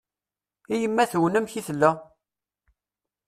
I 0.73 0.75
yemma-twen 0.81 1.37
amek 1.37 1.53
i 1.59 1.61
tella? 1.67 1.91